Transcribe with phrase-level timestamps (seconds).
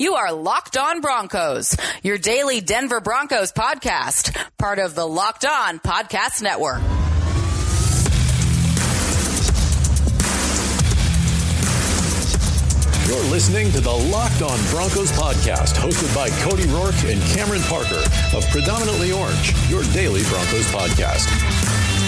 [0.00, 5.78] You are Locked On Broncos, your daily Denver Broncos podcast, part of the Locked On
[5.78, 6.80] Podcast Network.
[13.06, 18.02] You're listening to the Locked On Broncos podcast, hosted by Cody Roark and Cameron Parker
[18.34, 21.99] of Predominantly Orange, your daily Broncos podcast.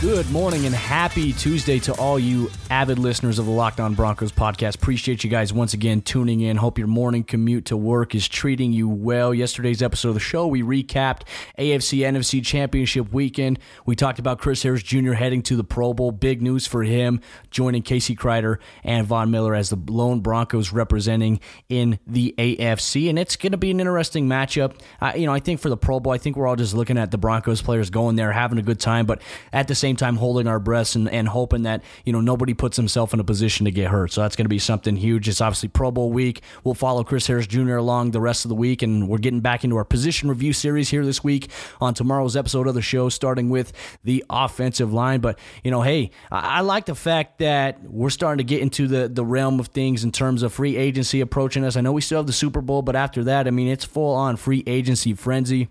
[0.00, 4.32] Good morning and happy Tuesday to all you avid listeners of the Locked On Broncos
[4.32, 4.76] podcast.
[4.76, 6.56] Appreciate you guys once again tuning in.
[6.56, 9.34] Hope your morning commute to work is treating you well.
[9.34, 11.24] Yesterday's episode of the show, we recapped
[11.58, 13.58] AFC NFC Championship weekend.
[13.84, 15.12] We talked about Chris Harris Jr.
[15.12, 16.12] heading to the Pro Bowl.
[16.12, 17.20] Big news for him,
[17.50, 23.10] joining Casey Kreiter and Von Miller as the lone Broncos representing in the AFC.
[23.10, 24.80] And it's going to be an interesting matchup.
[25.14, 27.10] You know, I think for the Pro Bowl, I think we're all just looking at
[27.10, 29.20] the Broncos players going there, having a good time, but
[29.52, 32.76] at the same time, holding our breaths and, and hoping that, you know, nobody puts
[32.76, 34.12] himself in a position to get hurt.
[34.12, 35.28] So that's going to be something huge.
[35.28, 36.42] It's obviously Pro Bowl week.
[36.64, 37.76] We'll follow Chris Harris Jr.
[37.76, 40.88] along the rest of the week, and we're getting back into our position review series
[40.88, 43.72] here this week on tomorrow's episode of the show, starting with
[44.04, 45.20] the offensive line.
[45.20, 48.86] But, you know, hey, I, I like the fact that we're starting to get into
[48.86, 51.76] the, the realm of things in terms of free agency approaching us.
[51.76, 54.14] I know we still have the Super Bowl, but after that, I mean, it's full
[54.14, 55.68] on free agency frenzy.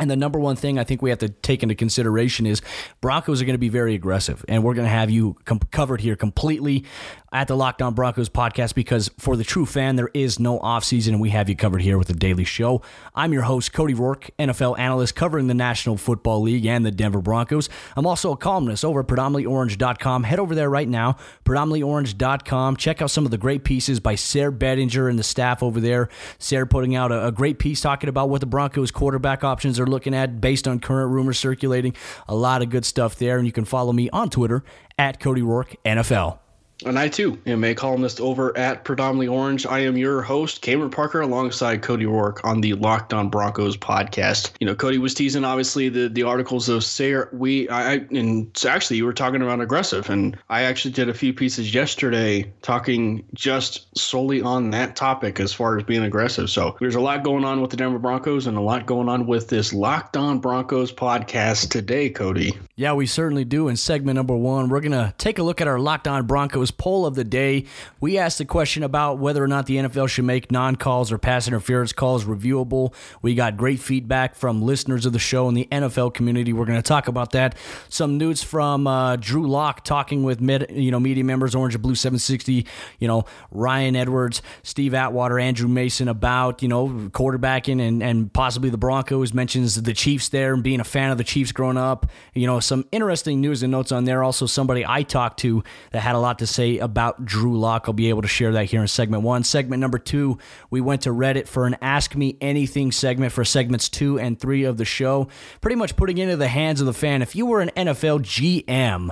[0.00, 2.62] And the number one thing I think we have to take into consideration is
[3.02, 6.00] Broncos are going to be very aggressive, and we're going to have you com- covered
[6.00, 6.86] here completely
[7.32, 11.08] at the Locked On Broncos podcast because for the true fan, there is no offseason,
[11.08, 12.82] and we have you covered here with the daily show.
[13.14, 17.20] I'm your host, Cody Roark, NFL analyst covering the National Football League and the Denver
[17.20, 17.68] Broncos.
[17.94, 20.24] I'm also a columnist over at predominantlyorange.com.
[20.24, 22.76] Head over there right now, predominantlyorange.com.
[22.76, 26.08] Check out some of the great pieces by Sarah Bedinger and the staff over there.
[26.38, 29.86] Sarah putting out a, a great piece talking about what the Broncos quarterback options are
[29.90, 31.94] looking at based on current rumors circulating.
[32.28, 34.64] A lot of good stuff there, and you can follow me on Twitter
[34.98, 36.38] at Cody Roark NFL.
[36.84, 39.66] And I too am a columnist over at Predominantly Orange.
[39.66, 44.52] I am your host, Cameron Parker, alongside Cody Roark on the Locked On Broncos podcast.
[44.60, 47.28] You know, Cody was teasing obviously the the articles of Sayre.
[47.32, 51.32] We I and actually you were talking about aggressive, and I actually did a few
[51.32, 56.50] pieces yesterday talking just solely on that topic as far as being aggressive.
[56.50, 59.26] So there's a lot going on with the Denver Broncos and a lot going on
[59.26, 62.56] with this Locked On Broncos podcast today, Cody.
[62.76, 63.68] Yeah, we certainly do.
[63.68, 66.26] In segment number one, we're gonna take a look at our Locked On
[66.70, 67.64] Poll of the day.
[68.00, 71.18] We asked the question about whether or not the NFL should make non calls or
[71.18, 72.94] pass interference calls reviewable.
[73.22, 76.52] We got great feedback from listeners of the show and the NFL community.
[76.52, 77.56] We're going to talk about that.
[77.88, 81.94] Some news from uh, Drew Lock talking with you know media members, Orange and Blue
[81.94, 82.66] 760.
[82.98, 88.70] You know Ryan Edwards, Steve Atwater, Andrew Mason about you know quarterbacking and and possibly
[88.70, 89.32] the Broncos.
[89.32, 92.06] Mentions the Chiefs there and being a fan of the Chiefs growing up.
[92.34, 94.22] You know some interesting news and notes on there.
[94.22, 97.84] Also somebody I talked to that had a lot to say about Drew Lock.
[97.86, 99.44] I'll be able to share that here in segment one.
[99.44, 100.38] Segment number two,
[100.70, 104.64] we went to Reddit for an Ask Me Anything segment for segments two and three
[104.64, 105.28] of the show.
[105.60, 107.22] Pretty much putting into the hands of the fan.
[107.22, 109.10] If you were an NFL GM,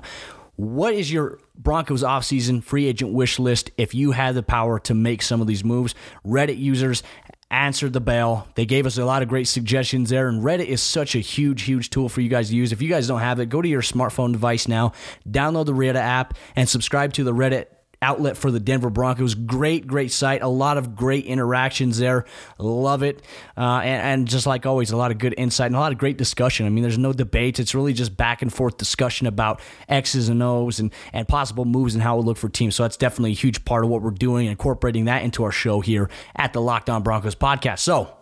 [0.59, 4.95] what is your Broncos offseason free agent wish list if you had the power to
[4.95, 5.95] make some of these moves?
[6.27, 7.05] Reddit users
[7.51, 8.47] answered the bell.
[8.55, 11.63] They gave us a lot of great suggestions there, and Reddit is such a huge,
[11.63, 12.73] huge tool for you guys to use.
[12.73, 14.93] If you guys don't have it, go to your smartphone device now,
[15.29, 17.67] download the Reddit app, and subscribe to the Reddit
[18.01, 19.35] outlet for the Denver Broncos.
[19.35, 20.43] Great, great site.
[20.43, 22.25] A lot of great interactions there.
[22.59, 23.23] Love it.
[23.57, 25.99] Uh, and, and, just like always, a lot of good insight and a lot of
[25.99, 26.67] great discussion.
[26.67, 27.59] I mean, there's no debates.
[27.59, 31.95] It's really just back and forth discussion about X's and O's and, and possible moves
[31.95, 32.77] and how we look for teams.
[32.77, 35.81] So that's definitely a huge part of what we're doing, incorporating that into our show
[35.81, 37.81] here at the Locked On Broncos podcast.
[37.81, 38.15] So,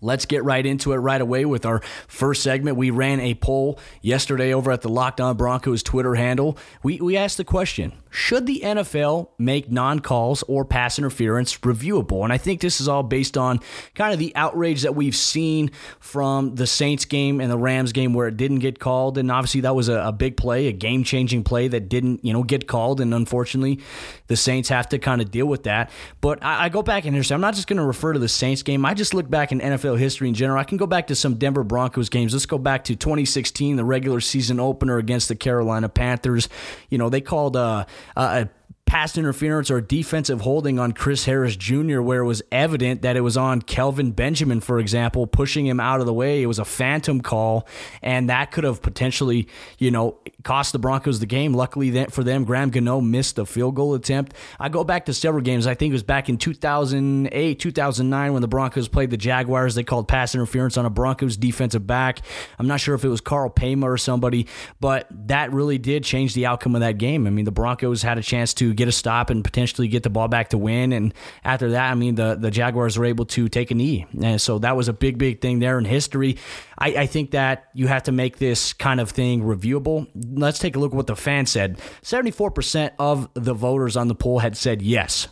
[0.00, 2.76] Let's get right into it right away with our first segment.
[2.76, 6.58] We ran a poll yesterday over at the Locked On Broncos Twitter handle.
[6.82, 12.24] We, we asked the question should the NFL make non calls or pass interference reviewable?
[12.24, 13.60] And I think this is all based on
[13.94, 15.70] kind of the outrage that we've seen
[16.00, 19.18] from the Saints game and the Rams game where it didn't get called.
[19.18, 22.32] And obviously, that was a, a big play, a game changing play that didn't, you
[22.32, 23.00] know, get called.
[23.00, 23.80] And unfortunately,
[24.28, 25.90] the Saints have to kind of deal with that.
[26.20, 28.28] But I, I go back and say, I'm not just going to refer to the
[28.28, 28.84] Saints game.
[28.84, 30.58] I just look back in NFL history in general.
[30.58, 32.32] I can go back to some Denver Broncos games.
[32.32, 36.48] Let's go back to 2016, the regular season opener against the Carolina Panthers.
[36.88, 38.44] You know, they called, uh, uh,
[38.88, 43.20] pass interference or defensive holding on Chris Harris Jr., where it was evident that it
[43.20, 46.42] was on Kelvin Benjamin, for example, pushing him out of the way.
[46.42, 47.68] It was a phantom call,
[48.00, 49.46] and that could have potentially,
[49.76, 51.52] you know, cost the Broncos the game.
[51.52, 54.32] Luckily for them, Graham Gano missed a field goal attempt.
[54.58, 55.66] I go back to several games.
[55.66, 59.74] I think it was back in 2008, 2009 when the Broncos played the Jaguars.
[59.74, 62.20] They called pass interference on a Broncos defensive back.
[62.58, 64.46] I'm not sure if it was Karl Paymah or somebody,
[64.80, 67.26] but that really did change the outcome of that game.
[67.26, 70.10] I mean, the Broncos had a chance to get a stop and potentially get the
[70.10, 70.92] ball back to win.
[70.92, 71.12] And
[71.44, 74.06] after that, I mean, the, the Jaguars were able to take a knee.
[74.22, 76.38] And so that was a big, big thing there in history.
[76.78, 80.08] I, I think that you have to make this kind of thing reviewable.
[80.14, 81.78] Let's take a look at what the fans said.
[82.02, 85.28] 74% of the voters on the poll had said yes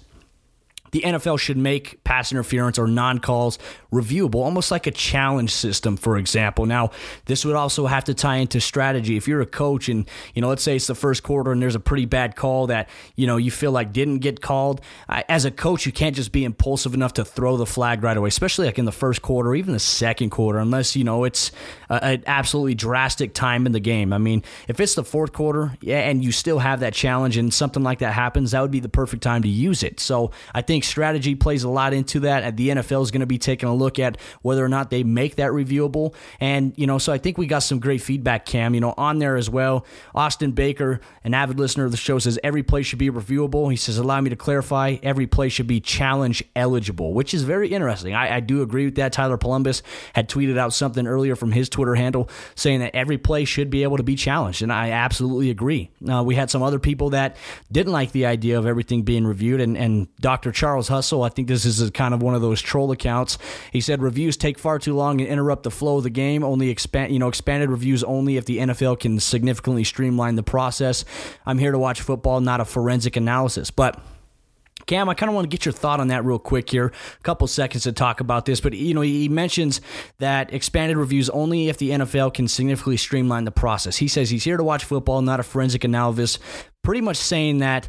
[0.97, 3.59] the NFL should make pass interference or non calls
[4.03, 6.67] reviewable, almost like a challenge system, for example.
[6.67, 6.91] Now,
[7.25, 9.17] this would also have to tie into strategy.
[9.17, 11.75] If you're a coach and, you know, let's say it's the first quarter and there's
[11.75, 15.51] a pretty bad call that, you know, you feel like didn't get called, as a
[15.51, 18.79] coach, you can't just be impulsive enough to throw the flag right away, especially like
[18.79, 21.53] in the first quarter even the second quarter, unless, you know, it's
[21.89, 24.13] an absolutely drastic time in the game.
[24.13, 27.53] I mean, if it's the fourth quarter yeah, and you still have that challenge and
[27.53, 30.01] something like that happens, that would be the perfect time to use it.
[30.01, 32.57] So I think strategy plays a lot into that.
[32.57, 35.37] The NFL is going to be taking a look at whether or not they make
[35.37, 36.15] that reviewable.
[36.41, 39.19] And, you know, so I think we got some great feedback, Cam, you know, on
[39.19, 39.87] there as well.
[40.15, 43.71] Austin Baker, an avid listener of the show, says every play should be reviewable.
[43.71, 47.69] He says, allow me to clarify, every play should be challenge eligible, which is very
[47.69, 48.15] interesting.
[48.15, 49.13] I, I do agree with that.
[49.13, 49.83] Tyler Columbus
[50.15, 53.83] had tweeted out something earlier from his Twitter handle saying that every play should be
[53.83, 54.63] able to be challenged.
[54.63, 55.91] And I absolutely agree.
[56.09, 57.37] Uh, we had some other people that
[57.71, 59.61] didn't like the idea of everything being reviewed.
[59.61, 60.53] And, and Dr.
[60.53, 63.39] Charles Hustle, I think this is kind of one of those troll accounts.
[63.73, 66.45] He said reviews take far too long and interrupt the flow of the game.
[66.45, 71.05] Only expand, you know, expanded reviews only if the NFL can significantly streamline the process.
[71.45, 73.71] I'm here to watch football, not a forensic analysis.
[73.71, 74.01] But
[74.87, 76.87] Cam, I kind of want to get your thought on that real quick here.
[77.19, 79.81] A couple seconds to talk about this, but you know, he mentions
[80.19, 83.97] that expanded reviews only if the NFL can significantly streamline the process.
[83.97, 86.39] He says he's here to watch football, not a forensic analysis.
[86.83, 87.89] Pretty much saying that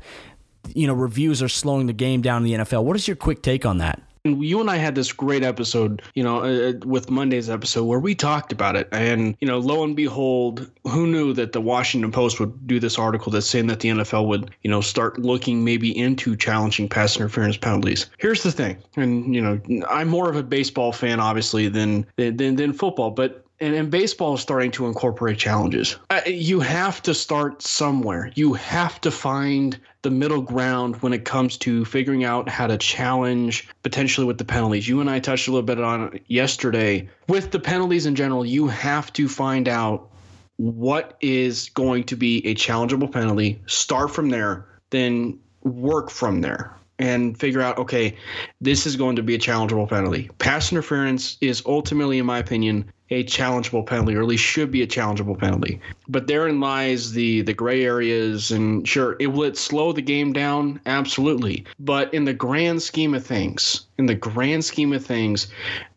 [0.73, 2.83] you know reviews are slowing the game down in the NFL.
[2.83, 4.01] What is your quick take on that?
[4.35, 7.99] You and I had this great episode, you know, uh, uh, with Monday's episode where
[7.99, 8.87] we talked about it.
[8.91, 12.97] And, you know, lo and behold, who knew that the Washington Post would do this
[12.97, 17.15] article that's saying that the NFL would, you know, start looking maybe into challenging pass
[17.15, 18.09] interference penalties.
[18.17, 18.77] Here's the thing.
[18.95, 19.59] And, you know,
[19.89, 24.35] I'm more of a baseball fan, obviously, than, than, than football, but and, and baseball
[24.35, 25.97] is starting to incorporate challenges.
[26.09, 28.31] Uh, you have to start somewhere.
[28.35, 32.77] You have to find the middle ground when it comes to figuring out how to
[32.77, 34.87] challenge potentially with the penalties.
[34.87, 37.09] You and I touched a little bit on yesterday.
[37.27, 40.09] With the penalties in general, you have to find out
[40.57, 46.73] what is going to be a challengeable penalty, start from there, then work from there
[46.99, 48.15] and figure out okay
[48.61, 52.89] this is going to be a challengeable penalty pass interference is ultimately in my opinion
[53.09, 55.79] a challengeable penalty, or at least should be a challengeable penalty.
[56.07, 60.33] But therein lies the the gray areas, and sure, it will it slow the game
[60.33, 61.65] down, absolutely.
[61.79, 65.47] But in the grand scheme of things, in the grand scheme of things,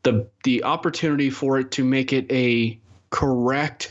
[0.03, 2.79] the the opportunity for it to make it a
[3.11, 3.91] correct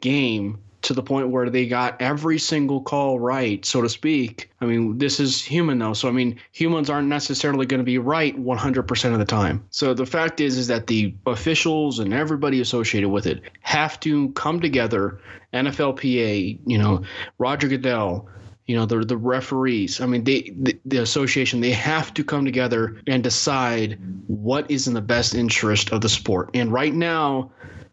[0.00, 0.58] game
[0.90, 4.50] to the point where they got every single call right, so to speak.
[4.60, 7.98] I mean, this is human though, so I mean, humans aren't necessarily going to be
[7.98, 9.64] right 100% of the time.
[9.70, 14.30] So the fact is, is that the officials and everybody associated with it have to
[14.30, 15.20] come together.
[15.54, 17.02] NFLPA, you know,
[17.38, 18.28] Roger Goodell,
[18.66, 22.44] you know the the referees i mean they the, the, association they have to come
[22.44, 27.50] together and decide what is in the best interest of the sport and right now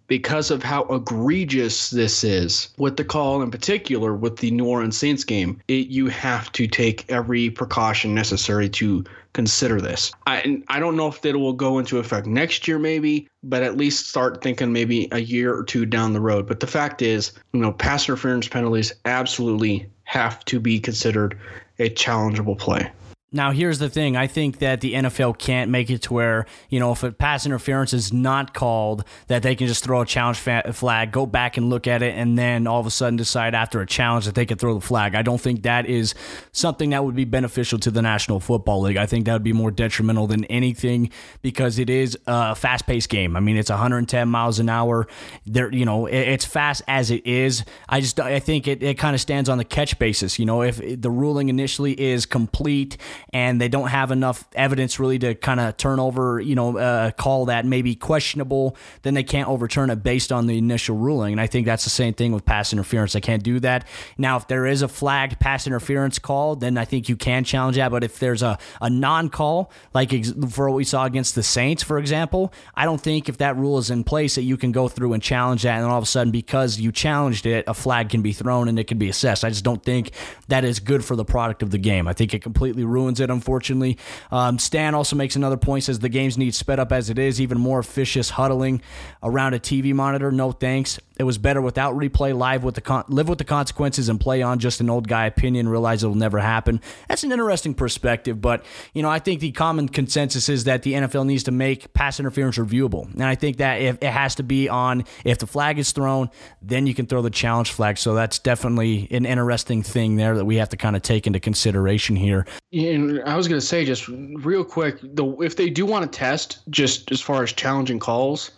[0.08, 4.98] because of how egregious this is with the call in particular with the New Orleans
[4.98, 5.62] Saints game.
[5.68, 10.12] It, you have to take every precaution necessary to consider this.
[10.26, 13.78] I I don't know if it will go into effect next year maybe, but at
[13.78, 16.48] least start thinking maybe a year or two down the road.
[16.48, 21.38] But the fact is, you know, pass interference penalties absolutely have to be considered
[21.80, 22.90] a challengeable play.
[23.34, 24.16] Now, here's the thing.
[24.16, 27.46] I think that the NFL can't make it to where, you know, if a pass
[27.46, 31.70] interference is not called, that they can just throw a challenge flag, go back and
[31.70, 34.46] look at it, and then all of a sudden decide after a challenge that they
[34.46, 35.14] could throw the flag.
[35.14, 36.16] I don't think that is
[36.54, 38.96] something that would be beneficial to the National Football League.
[38.96, 41.10] I think that would be more detrimental than anything
[41.42, 43.36] because it is a fast paced game.
[43.36, 45.06] I mean, it's 110 miles an hour.
[45.46, 47.66] There, you know, it's fast as it is.
[47.90, 50.40] I just, I think it, it kind of stands on the catch basis.
[50.40, 52.96] You know, if the ruling initially is complete,
[53.34, 57.12] and they don't have enough evidence really to kind of turn over, you know, a
[57.12, 61.34] call that may be questionable, then they can't overturn it based on the initial ruling.
[61.34, 63.14] And I think that's the same thing with pass interference.
[63.14, 63.88] They can't do that.
[64.18, 67.78] Now, if there is a flagged pass interference call, then I think you can challenge
[67.78, 67.92] that.
[67.92, 70.12] But if there's a, a non call, like
[70.50, 73.78] for what we saw against the Saints, for example, I don't think if that rule
[73.78, 75.78] is in place that you can go through and challenge that.
[75.78, 78.78] And all of a sudden, because you challenged it, a flag can be thrown and
[78.80, 79.44] it can be assessed.
[79.44, 80.12] I just don't think
[80.48, 82.08] that is good for the product of the game.
[82.08, 83.98] I think it completely ruins it, unfortunately.
[84.32, 87.40] Um, Stan also makes another point, says the games need sped up as it is,
[87.42, 88.82] even more officious huddling
[89.24, 90.32] around a TV monitor.
[90.32, 91.00] No thanks.
[91.20, 94.42] It was better without replay, live with the con- live with the consequences, and play
[94.42, 95.68] on just an old guy opinion.
[95.68, 96.80] Realize it'll never happen.
[97.08, 100.94] That's an interesting perspective, but you know I think the common consensus is that the
[100.94, 104.44] NFL needs to make pass interference reviewable, and I think that if it has to
[104.44, 106.30] be on if the flag is thrown,
[106.62, 107.98] then you can throw the challenge flag.
[107.98, 111.40] So that's definitely an interesting thing there that we have to kind of take into
[111.40, 112.46] consideration here.
[112.72, 116.18] And I was going to say just real quick, the if they do want to
[116.18, 118.52] test just as far as challenging calls,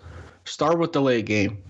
[0.44, 1.64] start with delay game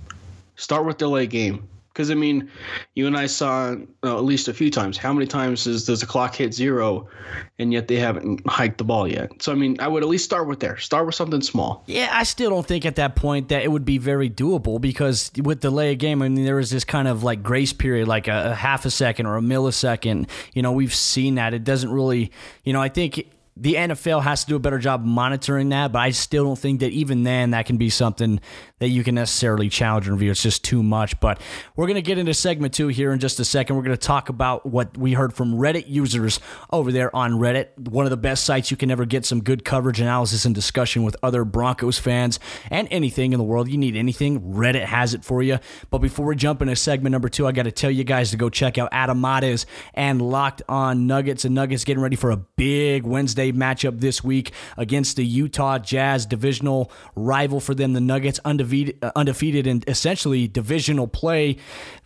[0.60, 1.68] Start with delay game.
[1.88, 2.50] Because I mean,
[2.96, 4.98] you and I saw uh, at least a few times.
[4.98, 7.10] How many times is, does the clock hit zero,
[7.58, 9.42] and yet they haven't hiked the ball yet?
[9.42, 10.78] So I mean, I would at least start with there.
[10.78, 11.84] Start with something small.
[11.88, 15.32] Yeah, I still don't think at that point that it would be very doable because
[15.42, 18.28] with delay a game, I mean, there is this kind of like grace period, like
[18.28, 20.30] a, a half a second or a millisecond.
[20.54, 21.54] You know, we've seen that.
[21.54, 22.32] It doesn't really.
[22.64, 23.26] You know, I think
[23.60, 26.80] the NFL has to do a better job monitoring that, but I still don't think
[26.80, 28.40] that even then that can be something
[28.80, 30.32] that you can necessarily challenge and review.
[30.32, 31.20] It's just too much.
[31.20, 31.42] But
[31.76, 33.76] we're going to get into segment two here in just a second.
[33.76, 36.40] We're going to talk about what we heard from Reddit users
[36.72, 39.66] over there on Reddit, one of the best sites you can ever get some good
[39.66, 42.40] coverage, analysis, and discussion with other Broncos fans
[42.72, 43.68] and anything in the world.
[43.68, 45.60] You need anything, Reddit has it for you.
[45.90, 48.38] But before we jump into segment number two, I got to tell you guys to
[48.38, 52.38] go check out Adam Mares and Locked On Nuggets and Nuggets getting ready for a
[52.38, 57.94] big Wednesday matchup this week against the Utah Jazz, divisional rival for them.
[57.94, 61.58] The Nuggets undefeated, uh, undefeated in essentially divisional play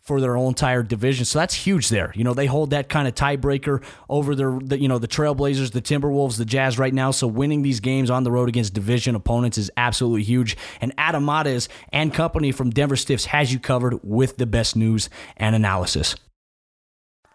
[0.04, 1.24] for their whole entire division.
[1.24, 2.12] So that's huge there.
[2.14, 5.72] You know, they hold that kind of tiebreaker over their, the, you know, the Trailblazers,
[5.72, 7.12] the Timberwolves, the Jazz right now.
[7.12, 10.58] So winning these games on the road against division opponents is absolutely huge.
[10.82, 11.30] And Adam
[11.94, 16.16] and company from Denver Stiffs has you covered with the best news and analysis.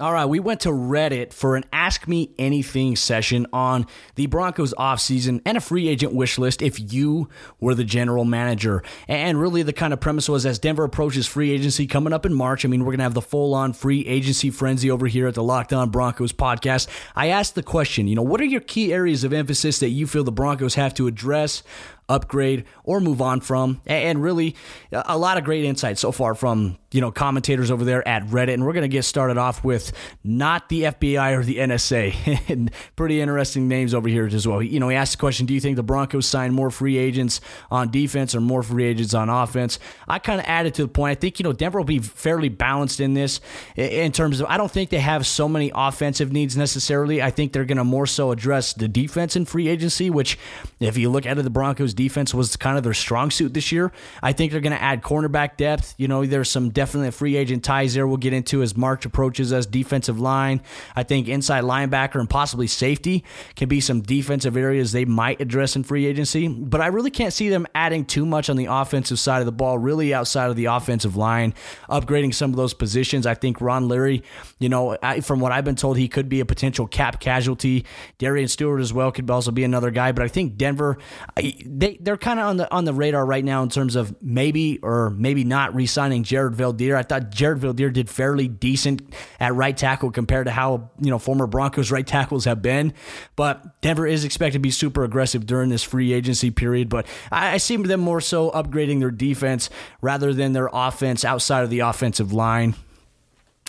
[0.00, 4.72] All right, we went to Reddit for an Ask Me Anything session on the Broncos
[4.78, 7.28] offseason and a free agent wish list if you
[7.60, 8.82] were the general manager.
[9.08, 12.32] And really, the kind of premise was as Denver approaches free agency coming up in
[12.32, 15.26] March, I mean, we're going to have the full on free agency frenzy over here
[15.26, 16.88] at the Locked On Broncos podcast.
[17.14, 20.06] I asked the question, you know, what are your key areas of emphasis that you
[20.06, 21.62] feel the Broncos have to address
[22.10, 23.80] upgrade, or move on from.
[23.86, 24.56] And really,
[24.92, 28.54] a lot of great insights so far from you know commentators over there at Reddit.
[28.54, 29.92] And we're going to get started off with
[30.24, 32.70] not the FBI or the NSA.
[32.96, 34.62] Pretty interesting names over here as well.
[34.62, 37.40] You know, he asked the question: Do you think the Broncos sign more free agents
[37.70, 39.78] on defense or more free agents on offense?
[40.08, 41.12] I kind of added to the point.
[41.12, 43.40] I think you know Denver will be fairly balanced in this
[43.76, 44.46] in terms of.
[44.48, 47.22] I don't think they have so many offensive needs necessarily.
[47.22, 50.38] I think they're going to more so address the defense in free agency, which
[50.80, 53.72] if you look at it, the Broncos defense was kind of their strong suit this
[53.72, 53.92] year.
[54.22, 55.94] I think they're going to add cornerback depth.
[55.96, 59.04] You know, there's some definitely a free agent ties there we'll get into as March
[59.04, 59.66] approaches us.
[59.66, 60.62] Defensive line,
[60.96, 63.22] I think inside linebacker and possibly safety
[63.54, 66.48] can be some defensive areas they might address in free agency.
[66.48, 69.52] But I really can't see them adding too much on the offensive side of the
[69.52, 71.52] ball, really outside of the offensive line,
[71.90, 73.26] upgrading some of those positions.
[73.26, 74.22] I think Ron Leary,
[74.58, 77.84] you know, I, from what I've been told, he could be a potential cap casualty.
[78.16, 80.12] Darian Stewart as well could also be another guy.
[80.12, 80.96] But I think Denver,
[81.36, 84.16] they they are kind of on the on the radar right now in terms of
[84.22, 86.96] maybe or maybe not re-signing Jared Veldheer.
[86.96, 89.02] I thought Jared Veldheer did fairly decent
[89.38, 92.92] at right tackle compared to how you know former Broncos right tackles have been.
[93.36, 96.88] But Denver is expected to be super aggressive during this free agency period.
[96.88, 101.64] But I, I see them more so upgrading their defense rather than their offense outside
[101.64, 102.74] of the offensive line.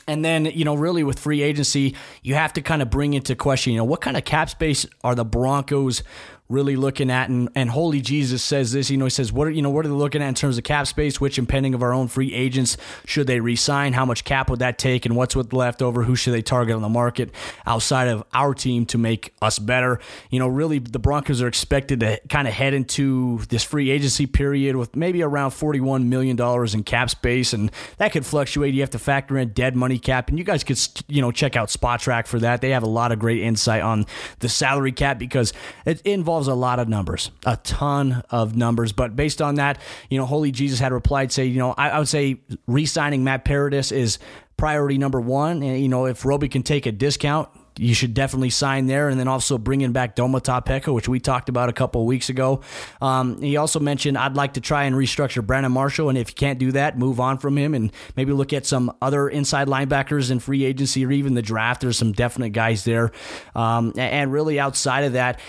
[0.07, 3.35] And then, you know, really with free agency, you have to kind of bring into
[3.35, 6.03] question, you know, what kind of cap space are the Broncos
[6.51, 9.51] really looking at and, and holy jesus says this you know he says what are
[9.51, 11.81] you know what are they looking at in terms of cap space which impending of
[11.81, 13.93] our own free agents should they resign?
[13.93, 15.05] How much cap would that take?
[15.05, 17.31] And what's with left over who should they target on the market
[17.65, 19.99] outside of our team to make us better?
[20.29, 24.25] You know really the broncos are expected to kind of head into this free agency
[24.25, 28.73] period with maybe around 41 million dollars in cap space and that could fluctuate.
[28.73, 31.55] You have to factor in dead money cap and you guys could you know check
[31.55, 32.61] out Spotrac for that.
[32.61, 34.05] They have a lot of great insight on
[34.39, 35.53] the salary cap because
[35.85, 38.91] it involves involves a lot of numbers, a ton of numbers.
[38.91, 39.79] But based on that,
[40.09, 43.23] you know, Holy Jesus had replied, say, you know, I, I would say re signing
[43.23, 44.19] Matt Paradis is
[44.57, 45.63] priority number one.
[45.63, 49.07] And, you know, if Roby can take a discount, you should definitely sign there.
[49.07, 52.61] And then also bringing back Domata Peko, which we talked about a couple weeks ago.
[53.01, 56.09] Um, he also mentioned, I'd like to try and restructure Brandon Marshall.
[56.09, 58.91] And if you can't do that, move on from him and maybe look at some
[59.01, 61.81] other inside linebackers in free agency or even the draft.
[61.81, 63.11] There's some definite guys there.
[63.55, 65.39] Um, and really outside of that,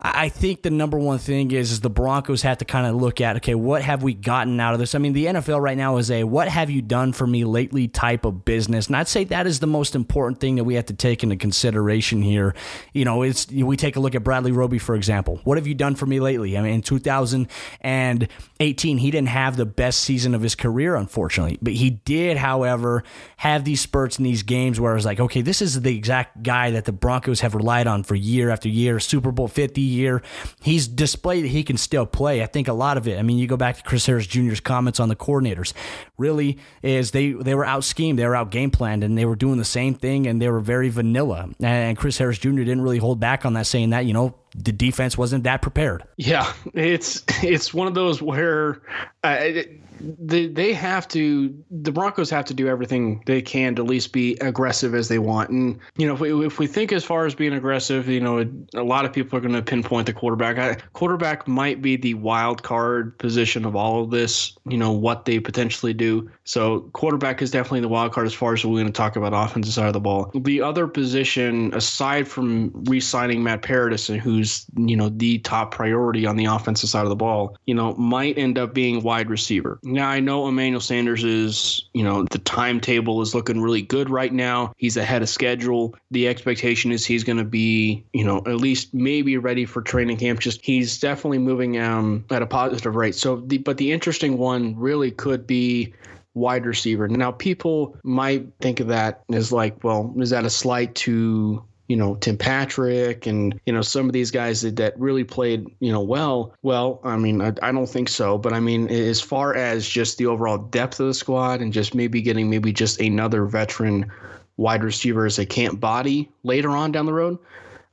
[0.00, 3.20] I think the number one thing is, is the Broncos have to kind of look
[3.20, 4.94] at okay, what have we gotten out of this?
[4.94, 7.88] I mean, the NFL right now is a what have you done for me lately
[7.88, 10.86] type of business, and I'd say that is the most important thing that we have
[10.86, 12.54] to take into consideration here.
[12.92, 15.40] You know, it's we take a look at Bradley Roby for example.
[15.42, 16.56] What have you done for me lately?
[16.56, 21.72] I mean, in 2018, he didn't have the best season of his career, unfortunately, but
[21.72, 23.02] he did, however,
[23.38, 26.44] have these spurts in these games where I was like, okay, this is the exact
[26.44, 30.22] guy that the Broncos have relied on for year after year, Super Bowl 50 year.
[30.62, 32.42] He's displayed that he can still play.
[32.42, 33.18] I think a lot of it.
[33.18, 35.72] I mean, you go back to Chris Harris Jr.'s comments on the coordinators.
[36.16, 39.36] Really, is they they were out schemed, they were out game planned, and they were
[39.36, 41.48] doing the same thing, and they were very vanilla.
[41.60, 42.50] And Chris Harris Jr.
[42.50, 46.04] didn't really hold back on that, saying that you know the defense wasn't that prepared.
[46.16, 48.82] Yeah, it's it's one of those where
[49.22, 53.82] uh, it, they they have to the Broncos have to do everything they can to
[53.82, 55.50] at least be aggressive as they want.
[55.50, 58.48] And you know, if we, if we think as far as being aggressive, you know,
[58.74, 60.58] a lot of people are going to pinpoint the quarterback.
[60.58, 64.56] I, quarterback might be the wild card position of all of this.
[64.66, 66.30] You know what they potentially do.
[66.44, 69.32] So quarterback is definitely the wild card as far as we're going to talk about
[69.34, 70.30] offensive side of the ball.
[70.34, 76.36] The other position, aside from re-signing Matt Paradis, who's you know the top priority on
[76.36, 79.78] the offensive side of the ball, you know, might end up being wide receiver.
[79.88, 84.32] Now I know Emmanuel Sanders is, you know, the timetable is looking really good right
[84.32, 84.72] now.
[84.76, 85.94] He's ahead of schedule.
[86.10, 90.18] The expectation is he's going to be, you know, at least maybe ready for training
[90.18, 90.40] camp.
[90.40, 93.14] Just he's definitely moving um, at a positive rate.
[93.14, 95.94] So, the, but the interesting one really could be
[96.34, 97.08] wide receiver.
[97.08, 101.96] Now, people might think of that as like, well, is that a slight to you
[101.96, 105.90] know Tim Patrick and you know some of these guys that, that really played you
[105.90, 106.54] know well.
[106.62, 110.18] Well, I mean I, I don't think so, but I mean as far as just
[110.18, 114.10] the overall depth of the squad and just maybe getting maybe just another veteran
[114.56, 117.38] wide receiver as a camp body later on down the road.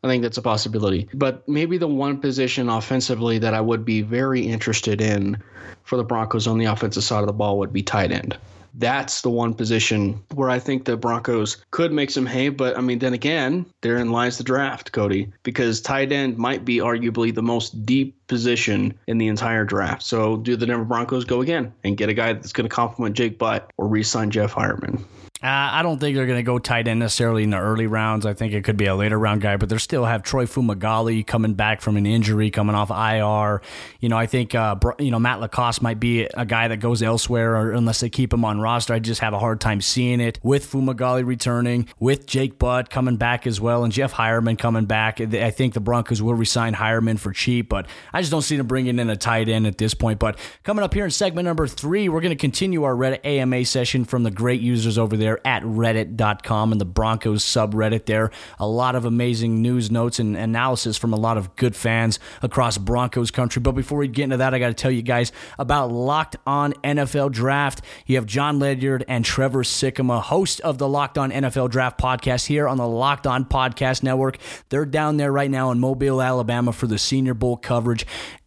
[0.03, 1.09] I think that's a possibility.
[1.15, 5.41] But maybe the one position offensively that I would be very interested in
[5.83, 8.37] for the Broncos on the offensive side of the ball would be tight end
[8.77, 12.49] that's the one position where I think the Broncos could make some hay.
[12.49, 16.77] But I mean, then again, therein lies the draft, Cody, because tight end might be
[16.77, 20.03] arguably the most deep position in the entire draft.
[20.03, 23.15] So do the Denver Broncos go again and get a guy that's going to complement
[23.15, 25.03] Jake Butt or re sign Jeff Heuerman?
[25.43, 28.25] Uh, I don't think they're going to go tight end necessarily in the early rounds.
[28.25, 31.27] I think it could be a later round guy, but they still have Troy Fumagalli
[31.27, 33.61] coming back from an injury, coming off IR.
[33.99, 37.03] You know, I think uh, you know Matt LaCosse might be a guy that goes
[37.03, 38.93] elsewhere, or unless they keep him on roster.
[38.93, 43.17] I just have a hard time seeing it with Fumagalli returning, with Jake Butt coming
[43.17, 45.19] back as well, and Jeff Heuerman coming back.
[45.19, 48.67] I think the Broncos will resign Heuerman for cheap, but I just don't see them
[48.67, 50.17] bringing in a tight end at this point.
[50.17, 53.65] But coming up here in segment number three, we're going to continue our Reddit AMA
[53.65, 58.29] session from the great users over there there at reddit.com and the Broncos subreddit there.
[58.59, 62.77] A lot of amazing news notes and analysis from a lot of good fans across
[62.77, 63.59] Broncos country.
[63.59, 66.73] But before we get into that, I got to tell you guys about Locked On
[66.83, 67.81] NFL Draft.
[68.05, 72.45] You have John Ledyard and Trevor Sikkema, host of the Locked On NFL Draft podcast
[72.45, 74.37] here on the Locked On Podcast Network.
[74.69, 78.05] They're down there right now in Mobile, Alabama for the Senior Bowl coverage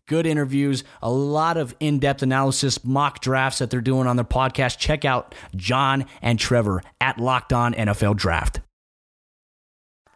[0.09, 4.25] good interviews, a lot of in depth analysis, mock drafts that they're doing on their
[4.25, 4.79] podcast.
[4.79, 8.61] Check out John and Trevor at Locked On NFL Draft.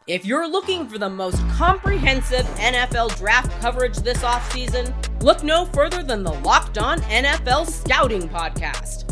[0.09, 6.03] If you're looking for the most comprehensive NFL draft coverage this offseason, look no further
[6.03, 9.12] than the Locked On NFL Scouting Podcast.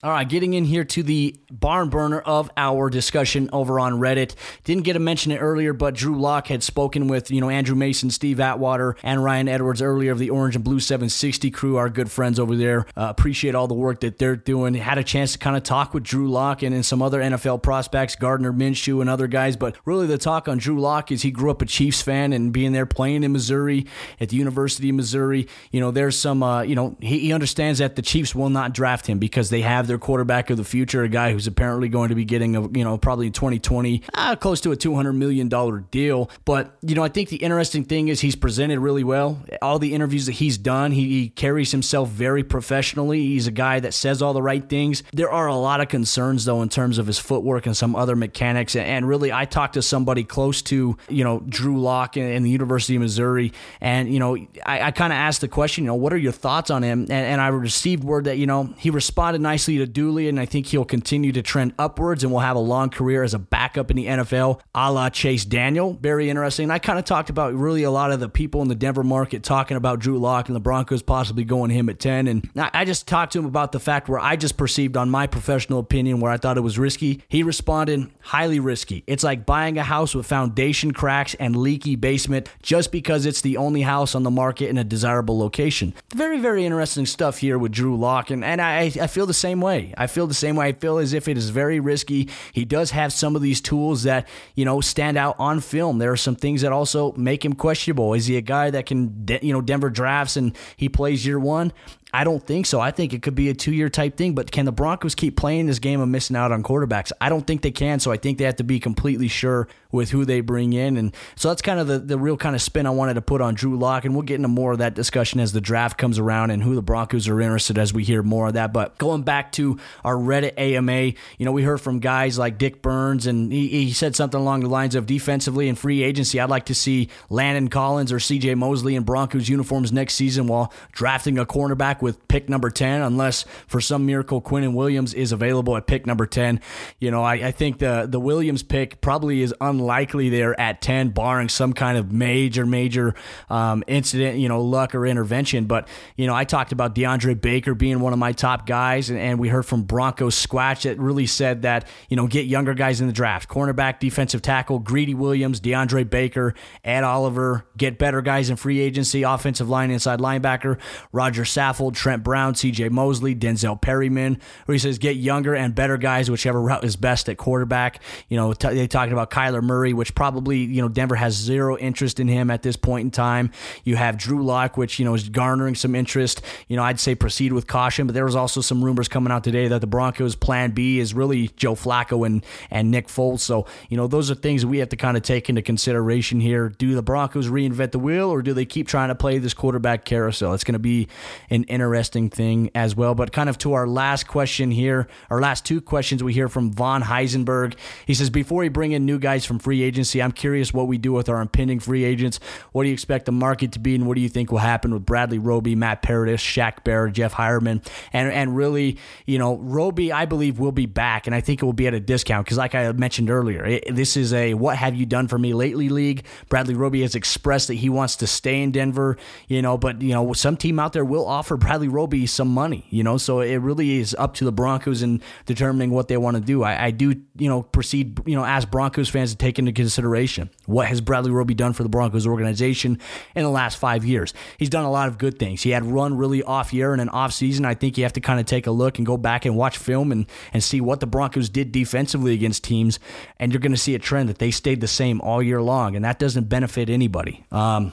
[0.00, 4.36] All right, getting in here to the barn burner of our discussion over on Reddit.
[4.62, 7.74] Didn't get to mention it earlier, but Drew Lock had spoken with, you know, Andrew
[7.74, 11.88] Mason, Steve Atwater, and Ryan Edwards earlier of the Orange and Blue 760 crew, our
[11.88, 12.86] good friends over there.
[12.96, 14.74] Uh, appreciate all the work that they're doing.
[14.74, 18.14] Had a chance to kind of talk with Drew Lock and, some other NFL prospects,
[18.14, 19.56] Gardner Minshew and other guys.
[19.56, 22.52] But really, the talk on Drew Lock is he grew up a Chiefs fan and
[22.52, 23.84] being there playing in Missouri
[24.20, 25.48] at the University of Missouri.
[25.72, 28.72] You know, there's some, uh, you know, he, he understands that the Chiefs will not
[28.72, 32.10] draft him because they have their quarterback of the future, a guy who's apparently going
[32.10, 35.48] to be getting a you know probably in 2020 uh, close to a 200 million
[35.48, 36.30] dollar deal.
[36.44, 39.42] But you know I think the interesting thing is he's presented really well.
[39.62, 43.20] All the interviews that he's done, he, he carries himself very professionally.
[43.20, 45.02] He's a guy that says all the right things.
[45.12, 48.16] There are a lot of concerns though in terms of his footwork and some other
[48.16, 48.76] mechanics.
[48.76, 52.96] And really, I talked to somebody close to you know Drew Lock in, the University
[52.96, 56.12] of Missouri, and you know I, I kind of asked the question, you know, what
[56.12, 57.02] are your thoughts on him?
[57.02, 60.46] And, and I received word that you know he responded nicely to Dooley and I
[60.46, 63.90] think he'll continue to trend upwards and will have a long career as a backup
[63.90, 65.98] in the NFL, a la Chase Daniel.
[66.00, 66.70] Very interesting.
[66.70, 69.42] I kind of talked about really a lot of the people in the Denver market
[69.42, 72.26] talking about Drew Lock and the Broncos possibly going him at 10.
[72.26, 75.26] And I just talked to him about the fact where I just perceived on my
[75.26, 77.22] professional opinion where I thought it was risky.
[77.28, 79.04] He responded, highly risky.
[79.06, 83.56] It's like buying a house with foundation cracks and leaky basement just because it's the
[83.56, 85.94] only house on the market in a desirable location.
[86.14, 88.30] Very, very interesting stuff here with Drew Lock.
[88.30, 89.67] And, and I, I feel the same way.
[89.68, 90.68] I feel the same way.
[90.68, 92.28] I feel as if it is very risky.
[92.52, 95.98] He does have some of these tools that, you know, stand out on film.
[95.98, 98.14] There are some things that also make him questionable.
[98.14, 101.72] Is he a guy that can, you know, Denver drafts and he plays year one?
[102.12, 102.80] I don't think so.
[102.80, 105.36] I think it could be a two year type thing, but can the Broncos keep
[105.36, 107.12] playing this game of missing out on quarterbacks?
[107.20, 108.00] I don't think they can.
[108.00, 110.96] So I think they have to be completely sure with who they bring in.
[110.96, 113.40] And so that's kind of the, the real kind of spin I wanted to put
[113.40, 114.04] on Drew Lock.
[114.04, 116.74] And we'll get into more of that discussion as the draft comes around and who
[116.74, 118.72] the Broncos are interested as we hear more of that.
[118.72, 122.82] But going back to our Reddit AMA, you know, we heard from guys like Dick
[122.82, 126.38] Burns, and he, he said something along the lines of defensively and free agency.
[126.38, 130.72] I'd like to see Landon Collins or CJ Mosley in Broncos uniforms next season while
[130.92, 135.76] drafting a cornerback with pick number 10, unless for some miracle Quinnen Williams is available
[135.76, 136.60] at pick number 10.
[136.98, 141.10] You know, I, I think the, the Williams pick probably is unlikely there at 10,
[141.10, 143.14] barring some kind of major, major
[143.48, 145.66] um, incident, you know, luck or intervention.
[145.66, 149.18] But, you know, I talked about DeAndre Baker being one of my top guys, and,
[149.18, 153.00] and we heard from Broncos Squatch that really said that, you know, get younger guys
[153.00, 158.50] in the draft cornerback, defensive tackle, Greedy Williams, DeAndre Baker, Ed Oliver, get better guys
[158.50, 160.78] in free agency, offensive line, inside linebacker,
[161.12, 165.96] Rodger Saffold, Trent Brown, CJ Mosley, Denzel Perryman, where he says get younger and better
[165.96, 168.02] guys, whichever route is best at quarterback.
[168.28, 171.78] You know, t- they talking about Kyler Murray, which probably, you know, Denver has zero
[171.78, 173.52] interest in him at this point in time.
[173.84, 176.42] You have Drew Lock, which, you know, is garnering some interest.
[176.66, 179.44] You know, I'd say proceed with caution, but there was also some rumors coming out
[179.44, 183.40] today that the Broncos' plan B is really Joe Flacco and, and Nick Foles.
[183.40, 186.70] So, you know, those are things we have to kind of take into consideration here.
[186.70, 190.04] Do the Broncos reinvent the wheel or do they keep trying to play this quarterback
[190.04, 190.54] carousel?
[190.54, 191.08] It's going to be
[191.50, 193.14] an interesting thing as well.
[193.14, 196.72] But kind of to our last question here, our last two questions we hear from
[196.72, 197.74] Von Heisenberg.
[198.06, 200.98] He says, Before we bring in new guys from free agency, I'm curious what we
[200.98, 202.40] do with our impending free agents.
[202.72, 204.92] What do you expect the market to be, and what do you think will happen
[204.92, 207.86] with Bradley Roby, Matt Paradis, Shaq Barrett, Jeff Heuerman?
[208.12, 211.64] And, and really, you know, Roby, I believe, will be back, and I think it
[211.64, 214.76] will be at a discount because, like I mentioned earlier, it, this is a what
[214.76, 216.24] have you done for me lately league.
[216.48, 219.16] Bradley Roby has expressed that he wants to stay in Denver,
[219.46, 222.86] you know, but, you know, some team out there will offer Bradley Roby some money,
[222.90, 226.36] you know, so it really is up to the Broncos in determining what they want
[226.36, 226.62] to do.
[226.62, 230.50] I, I do, you know, proceed, you know, ask Broncos fans to take into consideration
[230.66, 232.98] what has Bradley Roby done for the Broncos organization
[233.36, 234.34] in the last five years.
[234.58, 235.62] He's done a lot of good things.
[235.62, 237.64] He had run really off year and an off season.
[237.64, 239.78] I think you have to kind of take a look and go back and watch
[239.78, 242.98] film and, and see what the Broncos did defensively against teams.
[243.38, 245.94] And you're going to see a trend that they stayed the same all year long.
[245.94, 247.44] And that doesn't benefit anybody.
[247.52, 247.92] Um,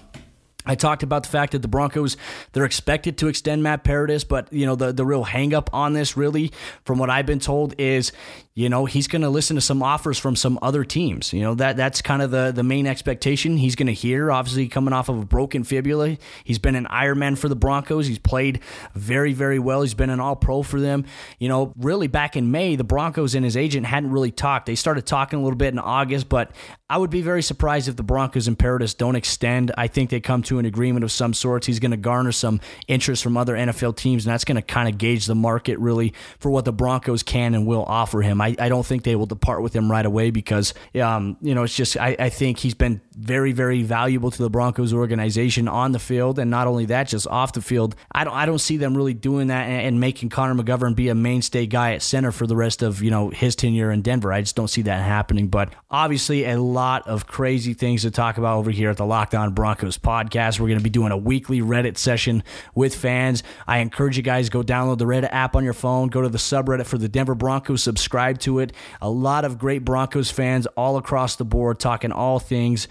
[0.66, 2.18] I talked about the fact that the Broncos
[2.54, 6.18] they're expected to extend Matt Paradis, but you know the the real hangup on this
[6.18, 6.52] really,
[6.84, 8.12] from what I've been told, is
[8.56, 11.34] you know he's going to listen to some offers from some other teams.
[11.34, 14.32] You know that that's kind of the the main expectation he's going to hear.
[14.32, 18.08] Obviously, coming off of a broken fibula, he's been an Ironman for the Broncos.
[18.08, 18.62] He's played
[18.94, 19.82] very very well.
[19.82, 21.04] He's been an All Pro for them.
[21.38, 24.68] You know, really back in May, the Broncos and his agent hadn't really talked.
[24.68, 26.52] They started talking a little bit in August, but
[26.90, 29.74] I would be very surprised if the Broncos and Paradis don't extend.
[29.78, 31.68] I think they come to an agreement of some sorts.
[31.68, 34.88] He's going to garner some interest from other NFL teams, and that's going to kind
[34.88, 38.40] of gauge the market really for what the Broncos can and will offer him.
[38.46, 41.64] I, I don't think they will depart with him right away because, um, you know,
[41.64, 45.94] it's just, I, I think he's been very, very valuable to the Broncos organization on
[45.94, 47.96] the field, and not only that, just off the field.
[48.12, 51.10] I don't, I don't see them really doing that and, and making Connor McGovern be
[51.10, 54.32] a mainstay guy at center for the rest of, you know, his tenure in Denver.
[54.32, 55.48] I just don't see that happening.
[55.48, 59.34] But obviously, a lot of crazy things to talk about over here at the Locked
[59.34, 60.60] On Broncos podcast.
[60.60, 62.44] We're going to be doing a weekly Reddit session
[62.76, 63.44] with fans.
[63.66, 66.38] I encourage you guys go download the Reddit app on your phone, go to the
[66.38, 68.74] subreddit for the Denver Broncos, subscribe to it.
[69.02, 72.88] A lot of great Broncos fans all across the board talking all things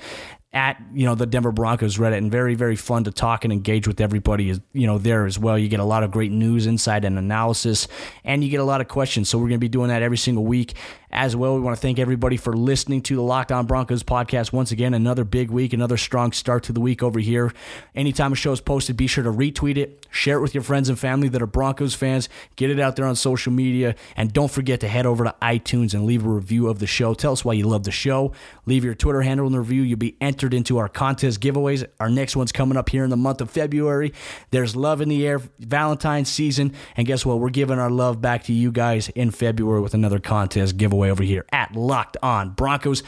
[0.54, 3.88] at you know the Denver Broncos Reddit and very very fun to talk and engage
[3.88, 5.58] with everybody Is you know there as well.
[5.58, 7.88] You get a lot of great news, insight, and analysis,
[8.24, 9.28] and you get a lot of questions.
[9.28, 10.74] So we're going to be doing that every single week
[11.14, 11.54] as well.
[11.54, 14.94] We want to thank everybody for listening to the Locked On Broncos podcast once again.
[14.94, 17.52] Another big week, another strong start to the week over here.
[17.94, 20.88] Anytime a show is posted, be sure to retweet it, share it with your friends
[20.88, 24.50] and family that are Broncos fans, get it out there on social media, and don't
[24.50, 27.14] forget to head over to iTunes and leave a review of the show.
[27.14, 28.32] Tell us why you love the show.
[28.66, 29.82] Leave your Twitter handle in the review.
[29.82, 31.86] You'll be entered into our contest giveaways.
[32.00, 34.12] Our next one's coming up here in the month of February.
[34.50, 37.38] There's love in the air, Valentine's season, and guess what?
[37.38, 41.22] We're giving our love back to you guys in February with another contest giveaway over
[41.22, 43.02] here at Locked On Broncos.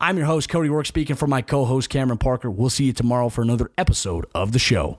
[0.00, 2.50] I'm your host, Cody Roark, speaking for my co host, Cameron Parker.
[2.50, 4.98] We'll see you tomorrow for another episode of the show.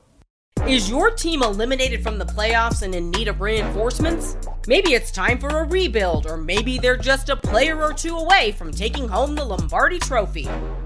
[0.67, 4.37] Is your team eliminated from the playoffs and in need of reinforcements?
[4.65, 8.53] Maybe it's time for a rebuild, or maybe they're just a player or two away
[8.53, 10.47] from taking home the Lombardi Trophy.